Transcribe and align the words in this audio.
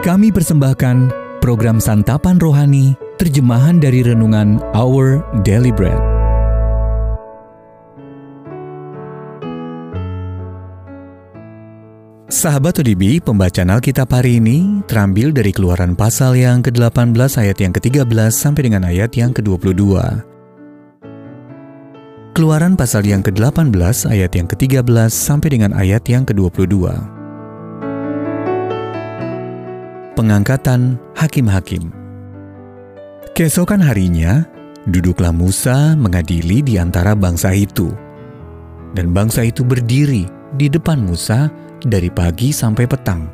Kami 0.00 0.32
persembahkan 0.32 1.12
program 1.44 1.76
Santapan 1.76 2.40
Rohani, 2.40 2.96
terjemahan 3.20 3.76
dari 3.76 4.00
Renungan 4.00 4.56
Our 4.72 5.20
Daily 5.44 5.68
Bread. 5.68 6.00
Sahabat 12.32 12.80
ODB, 12.80 13.20
pembacaan 13.20 13.68
Alkitab 13.68 14.08
hari 14.08 14.40
ini 14.40 14.80
terambil 14.88 15.36
dari 15.36 15.52
keluaran 15.52 15.92
pasal 15.92 16.32
yang 16.32 16.64
ke-18 16.64 17.12
ayat 17.36 17.60
yang 17.60 17.76
ke-13 17.76 18.32
sampai 18.32 18.72
dengan 18.72 18.88
ayat 18.88 19.12
yang 19.12 19.36
ke-22. 19.36 20.00
Keluaran 22.32 22.72
pasal 22.72 23.04
yang 23.04 23.20
ke-18 23.20 24.08
ayat 24.08 24.32
yang 24.32 24.48
ke-13 24.48 25.12
sampai 25.12 25.60
dengan 25.60 25.76
ayat 25.76 26.00
yang 26.08 26.24
ke-22. 26.24 27.19
Pengangkatan 30.20 31.00
hakim-hakim. 31.16 31.96
Keesokan 33.32 33.80
harinya, 33.80 34.44
duduklah 34.84 35.32
Musa 35.32 35.96
mengadili 35.96 36.60
di 36.60 36.76
antara 36.76 37.16
bangsa 37.16 37.56
itu. 37.56 37.88
Dan 38.92 39.16
bangsa 39.16 39.48
itu 39.48 39.64
berdiri 39.64 40.28
di 40.60 40.68
depan 40.68 41.00
Musa 41.00 41.48
dari 41.80 42.12
pagi 42.12 42.52
sampai 42.52 42.84
petang. 42.84 43.32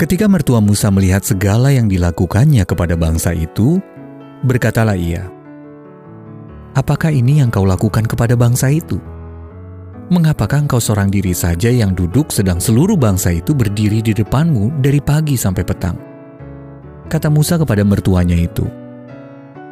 Ketika 0.00 0.24
mertua 0.24 0.64
Musa 0.64 0.88
melihat 0.88 1.20
segala 1.20 1.68
yang 1.68 1.84
dilakukannya 1.84 2.64
kepada 2.64 2.96
bangsa 2.96 3.36
itu, 3.36 3.76
berkatalah 4.48 4.96
ia, 4.96 5.28
"Apakah 6.72 7.12
ini 7.12 7.44
yang 7.44 7.52
kau 7.52 7.68
lakukan 7.68 8.08
kepada 8.08 8.40
bangsa 8.40 8.72
itu? 8.72 8.96
Mengapakah 10.12 10.68
engkau 10.68 10.76
seorang 10.76 11.08
diri 11.08 11.32
saja 11.32 11.72
yang 11.72 11.96
duduk 11.96 12.28
sedang 12.28 12.60
seluruh 12.60 13.00
bangsa 13.00 13.32
itu 13.32 13.56
berdiri 13.56 14.04
di 14.04 14.12
depanmu 14.12 14.84
dari 14.84 15.00
pagi 15.00 15.40
sampai 15.40 15.64
petang?" 15.64 15.96
Kata 17.08 17.32
Musa 17.32 17.56
kepada 17.56 17.80
mertuanya 17.80 18.36
itu, 18.36 18.68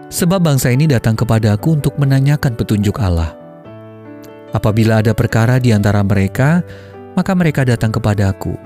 "Sebab 0.08 0.40
bangsa 0.40 0.72
ini 0.72 0.88
datang 0.88 1.12
kepada 1.12 1.52
aku 1.52 1.76
untuk 1.76 1.92
menanyakan 2.00 2.56
petunjuk 2.56 2.96
Allah." 3.04 3.36
Apabila 4.56 5.04
ada 5.04 5.12
perkara 5.12 5.60
di 5.60 5.76
antara 5.76 6.00
mereka, 6.00 6.64
maka 7.12 7.36
mereka 7.36 7.60
datang 7.68 7.92
kepadaku, 7.92 8.56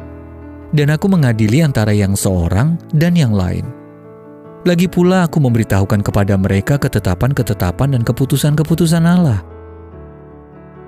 dan 0.71 0.95
aku 0.95 1.11
mengadili 1.11 1.59
antara 1.59 1.91
yang 1.91 2.15
seorang 2.15 2.79
dan 2.95 3.19
yang 3.19 3.35
lain. 3.35 3.67
Lagi 4.63 4.87
pula 4.87 5.27
aku 5.27 5.43
memberitahukan 5.43 6.07
kepada 6.07 6.39
mereka 6.39 6.79
ketetapan-ketetapan 6.79 7.99
dan 7.99 8.03
keputusan-keputusan 8.07 9.05
Allah. 9.05 9.43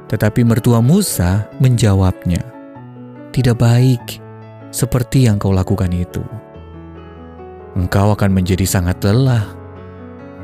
Tetapi 0.07 0.47
mertua 0.47 0.79
Musa 0.79 1.51
menjawabnya, 1.59 2.43
"Tidak 3.35 3.57
baik 3.59 4.23
seperti 4.71 5.27
yang 5.27 5.39
kau 5.43 5.51
lakukan 5.51 5.91
itu. 5.91 6.23
Engkau 7.75 8.15
akan 8.15 8.31
menjadi 8.31 8.65
sangat 8.65 9.03
lelah, 9.03 9.45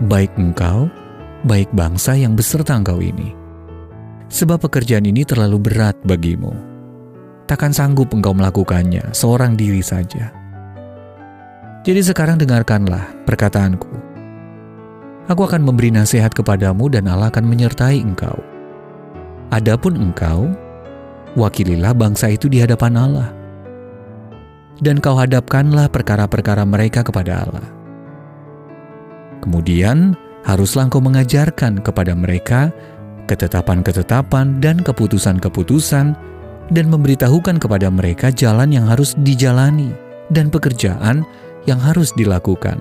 baik 0.05 0.35
engkau, 0.37 0.91
baik 1.47 1.71
bangsa 1.73 2.19
yang 2.19 2.35
beserta 2.35 2.75
engkau 2.75 2.99
ini, 2.99 3.33
sebab 4.29 4.61
pekerjaan 4.61 5.07
ini 5.07 5.23
terlalu 5.23 5.63
berat 5.63 5.97
bagimu." 6.03 6.73
takkan 7.53 7.69
sanggup 7.75 8.09
engkau 8.17 8.33
melakukannya 8.33 9.13
seorang 9.13 9.53
diri 9.53 9.85
saja. 9.85 10.33
Jadi 11.85 12.01
sekarang 12.01 12.41
dengarkanlah 12.41 13.27
perkataanku. 13.29 13.93
Aku 15.29 15.43
akan 15.45 15.61
memberi 15.61 15.93
nasihat 15.93 16.33
kepadamu 16.33 16.89
dan 16.89 17.13
Allah 17.13 17.29
akan 17.29 17.45
menyertai 17.45 18.01
engkau. 18.01 18.41
Adapun 19.53 20.01
engkau, 20.01 20.49
wakililah 21.37 21.93
bangsa 21.93 22.33
itu 22.33 22.49
di 22.49 22.57
hadapan 22.65 22.97
Allah. 22.97 23.29
Dan 24.81 24.99
kau 24.99 25.15
hadapkanlah 25.15 25.93
perkara-perkara 25.93 26.65
mereka 26.65 27.05
kepada 27.05 27.45
Allah. 27.45 27.69
Kemudian, 29.45 30.17
haruslah 30.49 30.89
engkau 30.89 31.05
mengajarkan 31.05 31.85
kepada 31.85 32.17
mereka 32.17 32.73
ketetapan-ketetapan 33.29 34.59
dan 34.59 34.81
keputusan-keputusan 34.81 36.17
dan 36.73 36.87
memberitahukan 36.89 37.61
kepada 37.61 37.93
mereka 37.93 38.33
jalan 38.33 38.73
yang 38.73 38.89
harus 38.89 39.13
dijalani 39.21 39.93
dan 40.33 40.49
pekerjaan 40.49 41.23
yang 41.69 41.79
harus 41.79 42.11
dilakukan. 42.17 42.81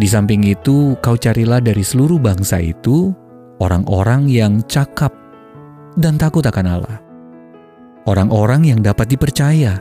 Di 0.00 0.08
samping 0.08 0.46
itu, 0.48 0.96
kau 1.04 1.18
carilah 1.18 1.60
dari 1.60 1.84
seluruh 1.84 2.16
bangsa 2.16 2.56
itu 2.56 3.12
orang-orang 3.60 4.26
yang 4.26 4.64
cakap 4.66 5.14
dan 5.94 6.16
takut 6.16 6.42
akan 6.42 6.66
Allah, 6.66 6.98
orang-orang 8.08 8.66
yang 8.66 8.80
dapat 8.80 9.12
dipercaya, 9.12 9.78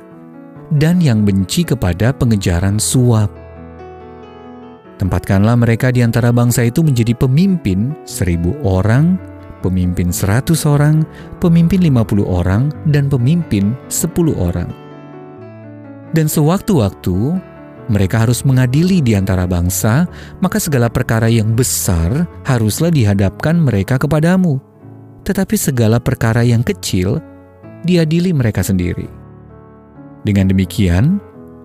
dan 0.78 1.02
yang 1.02 1.26
benci 1.26 1.66
kepada 1.66 2.14
pengejaran 2.14 2.78
suap. 2.78 3.32
Tempatkanlah 5.00 5.56
mereka 5.56 5.96
di 5.96 6.04
antara 6.04 6.30
bangsa 6.36 6.68
itu 6.68 6.84
menjadi 6.84 7.16
pemimpin 7.16 7.96
seribu 8.04 8.52
orang 8.68 9.16
pemimpin 9.60 10.10
100 10.10 10.56
orang, 10.66 11.04
pemimpin 11.44 11.84
50 11.84 12.24
orang, 12.26 12.72
dan 12.90 13.12
pemimpin 13.12 13.76
10 13.92 14.36
orang. 14.40 14.72
Dan 16.16 16.26
sewaktu-waktu 16.26 17.38
mereka 17.90 18.22
harus 18.22 18.46
mengadili 18.46 19.02
di 19.02 19.18
antara 19.18 19.50
bangsa, 19.50 20.06
maka 20.40 20.62
segala 20.62 20.88
perkara 20.94 21.26
yang 21.26 21.58
besar 21.58 22.30
haruslah 22.46 22.94
dihadapkan 22.94 23.58
mereka 23.58 23.98
kepadamu. 23.98 24.62
Tetapi 25.26 25.58
segala 25.58 25.98
perkara 25.98 26.46
yang 26.46 26.62
kecil 26.62 27.18
diadili 27.84 28.30
mereka 28.30 28.62
sendiri. 28.62 29.10
Dengan 30.22 30.54
demikian, 30.54 31.18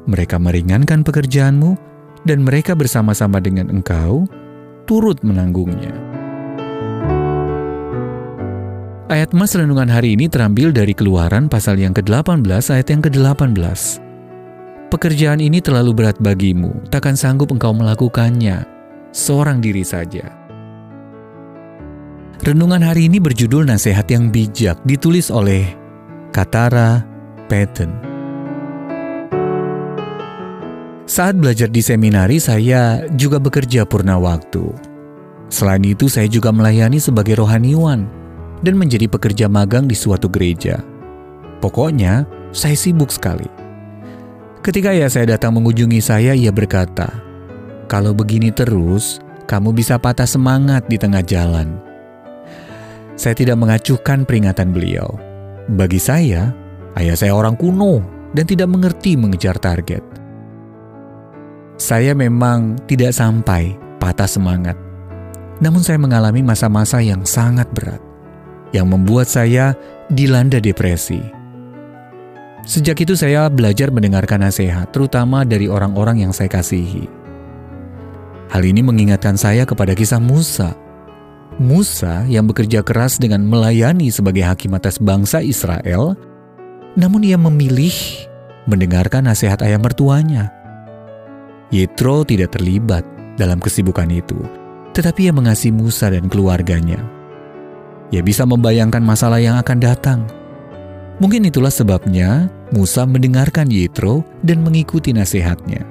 mereka 0.09 0.41
meringankan 0.41 1.05
pekerjaanmu 1.05 1.77
dan 2.25 2.41
mereka 2.41 2.73
bersama-sama 2.73 3.39
dengan 3.39 3.69
engkau 3.69 4.25
turut 4.89 5.21
menanggungnya. 5.21 5.93
Ayat 9.13 9.37
Mas 9.37 9.53
Renungan 9.53 9.93
hari 9.93 10.17
ini 10.17 10.33
terambil 10.33 10.73
dari 10.73 10.97
keluaran 10.97 11.47
pasal 11.53 11.77
yang 11.77 11.93
ke-18 11.93 12.73
ayat 12.73 12.89
yang 12.89 13.03
ke-18. 13.05 14.04
Pekerjaan 14.95 15.43
ini 15.43 15.59
terlalu 15.59 15.91
berat 15.91 16.23
bagimu, 16.23 16.71
takkan 16.87 17.19
sanggup 17.19 17.51
engkau 17.51 17.75
melakukannya, 17.75 18.63
seorang 19.11 19.59
diri 19.59 19.83
saja. 19.83 20.31
Renungan 22.47 22.79
hari 22.79 23.11
ini 23.11 23.19
berjudul 23.19 23.67
Nasihat 23.67 24.07
yang 24.07 24.31
Bijak, 24.31 24.79
ditulis 24.87 25.35
oleh 25.35 25.67
Katara 26.31 27.03
Patton. 27.51 27.91
Saat 31.11 31.43
belajar 31.43 31.75
di 31.75 31.83
seminari, 31.83 32.39
saya 32.39 33.03
juga 33.19 33.43
bekerja 33.43 33.83
purna 33.83 34.15
waktu. 34.15 34.63
Selain 35.51 35.83
itu, 35.83 36.07
saya 36.07 36.31
juga 36.31 36.55
melayani 36.55 37.03
sebagai 37.03 37.43
rohaniwan 37.43 38.07
dan 38.63 38.79
menjadi 38.79 39.11
pekerja 39.11 39.51
magang 39.51 39.91
di 39.91 39.99
suatu 39.99 40.31
gereja. 40.31 40.87
Pokoknya, 41.59 42.31
saya 42.55 42.79
sibuk 42.79 43.11
sekali. 43.11 43.64
Ketika 44.65 44.97
ayah 44.97 45.13
saya 45.13 45.37
datang 45.37 45.61
mengunjungi 45.61 46.01
saya, 46.01 46.33
ia 46.33 46.49
berkata, 46.49 47.13
"Kalau 47.85 48.17
begini 48.17 48.49
terus, 48.49 49.21
kamu 49.45 49.77
bisa 49.77 50.01
patah 50.01 50.25
semangat 50.25 50.89
di 50.89 50.97
tengah 50.97 51.21
jalan." 51.21 51.77
Saya 53.13 53.37
tidak 53.37 53.61
mengacuhkan 53.61 54.25
peringatan 54.25 54.73
beliau. 54.73 55.21
Bagi 55.69 56.01
saya, 56.01 56.49
ayah 56.97 57.13
saya 57.13 57.37
orang 57.37 57.61
kuno 57.61 58.01
dan 58.33 58.49
tidak 58.49 58.73
mengerti 58.73 59.21
mengejar 59.21 59.61
target. 59.61 60.01
Saya 61.77 62.17
memang 62.17 62.81
tidak 62.89 63.13
sampai 63.13 63.77
patah 64.01 64.25
semangat, 64.25 64.81
namun 65.61 65.85
saya 65.85 66.01
mengalami 66.01 66.41
masa-masa 66.41 67.05
yang 67.05 67.21
sangat 67.29 67.69
berat 67.77 68.01
yang 68.73 68.89
membuat 68.89 69.29
saya 69.29 69.77
dilanda 70.09 70.57
depresi. 70.57 71.44
Sejak 72.65 72.97
itu 73.05 73.13
saya 73.13 73.53
belajar 73.53 73.93
mendengarkan 73.93 74.41
nasihat, 74.41 74.89
terutama 74.89 75.45
dari 75.45 75.69
orang-orang 75.69 76.25
yang 76.25 76.33
saya 76.33 76.49
kasihi. 76.49 77.05
Hal 78.49 78.65
ini 78.65 78.81
mengingatkan 78.81 79.37
saya 79.37 79.69
kepada 79.69 79.93
kisah 79.93 80.17
Musa. 80.17 80.73
Musa 81.61 82.25
yang 82.25 82.49
bekerja 82.49 82.81
keras 82.81 83.21
dengan 83.21 83.45
melayani 83.45 84.09
sebagai 84.09 84.43
hakim 84.43 84.73
atas 84.75 84.97
bangsa 84.97 85.45
Israel, 85.45 86.17
namun 86.97 87.23
ia 87.23 87.37
memilih 87.37 87.95
mendengarkan 88.65 89.29
nasihat 89.29 89.61
ayah 89.61 89.79
mertuanya. 89.79 90.49
Yitro 91.69 92.25
tidak 92.25 92.57
terlibat 92.57 93.05
dalam 93.37 93.61
kesibukan 93.61 94.09
itu, 94.09 94.41
tetapi 94.97 95.29
ia 95.29 95.33
mengasihi 95.37 95.75
Musa 95.75 96.09
dan 96.09 96.33
keluarganya. 96.33 96.99
Ia 98.09 98.25
bisa 98.25 98.49
membayangkan 98.49 99.05
masalah 99.05 99.43
yang 99.43 99.61
akan 99.61 99.79
datang. 99.83 100.21
Mungkin 101.23 101.47
itulah 101.47 101.71
sebabnya 101.71 102.51
Musa 102.75 103.07
mendengarkan 103.07 103.71
Yitro 103.71 104.27
dan 104.43 104.67
mengikuti 104.67 105.15
nasihatnya. 105.15 105.87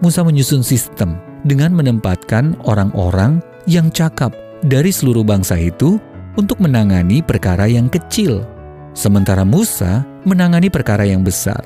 Musa 0.00 0.24
menyusun 0.24 0.64
sistem 0.64 1.20
dengan 1.44 1.76
menempatkan 1.76 2.56
orang-orang 2.64 3.44
yang 3.68 3.92
cakap 3.92 4.32
dari 4.64 4.88
seluruh 4.88 5.26
bangsa 5.26 5.60
itu 5.60 6.00
untuk 6.38 6.62
menangani 6.62 7.20
perkara 7.20 7.66
yang 7.66 7.90
kecil, 7.90 8.46
sementara 8.94 9.42
Musa 9.44 10.06
menangani 10.24 10.70
perkara 10.70 11.04
yang 11.04 11.26
besar. 11.26 11.60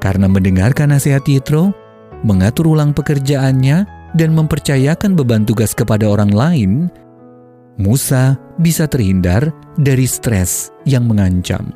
Karena 0.00 0.30
mendengarkan 0.30 0.96
nasihat 0.96 1.26
Yitro, 1.28 1.76
mengatur 2.24 2.72
ulang 2.72 2.96
pekerjaannya, 2.96 3.84
dan 4.14 4.30
mempercayakan 4.34 5.14
beban 5.14 5.46
tugas 5.46 5.76
kepada 5.76 6.08
orang 6.08 6.32
lain, 6.34 6.70
Musa 7.80 8.36
bisa 8.60 8.84
terhindar 8.84 9.48
dari 9.80 10.04
stres 10.04 10.68
yang 10.84 11.08
mengancam. 11.08 11.72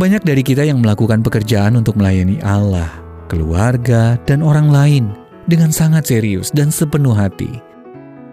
Banyak 0.00 0.24
dari 0.24 0.40
kita 0.40 0.64
yang 0.64 0.80
melakukan 0.80 1.20
pekerjaan 1.20 1.76
untuk 1.76 2.00
melayani 2.00 2.40
Allah, 2.40 2.88
keluarga, 3.28 4.16
dan 4.24 4.40
orang 4.40 4.72
lain 4.72 5.04
dengan 5.44 5.72
sangat 5.72 6.08
serius 6.08 6.48
dan 6.52 6.72
sepenuh 6.72 7.12
hati. 7.12 7.60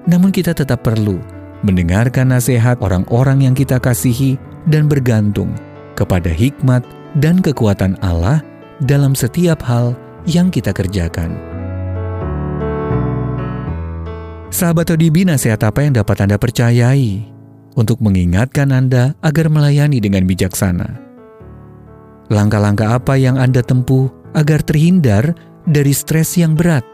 Namun, 0.07 0.31
kita 0.31 0.55
tetap 0.55 0.83
perlu 0.83 1.19
mendengarkan 1.63 2.35
nasihat 2.35 2.79
orang-orang 2.83 3.47
yang 3.47 3.55
kita 3.55 3.79
kasihi 3.79 4.35
dan 4.67 4.91
bergantung 4.91 5.55
kepada 5.95 6.27
hikmat 6.27 6.83
dan 7.19 7.39
kekuatan 7.39 7.95
Allah 8.03 8.43
dalam 8.83 9.15
setiap 9.15 9.63
hal 9.63 9.95
yang 10.27 10.51
kita 10.51 10.75
kerjakan. 10.75 11.52
Sahabat 14.53 14.93
ODB, 14.93 15.25
nasihat 15.25 15.57
apa 15.65 15.81
yang 15.81 15.97
dapat 15.97 16.29
Anda 16.29 16.37
percayai 16.37 17.25
untuk 17.73 17.97
mengingatkan 18.05 18.69
Anda 18.69 19.17
agar 19.25 19.49
melayani 19.49 19.97
dengan 19.97 20.29
bijaksana? 20.29 20.93
Langkah-langkah 22.29 22.93
apa 22.93 23.17
yang 23.17 23.41
Anda 23.41 23.65
tempuh 23.65 24.13
agar 24.37 24.61
terhindar 24.61 25.33
dari 25.65 25.89
stres 25.89 26.37
yang 26.37 26.53
berat? 26.53 26.85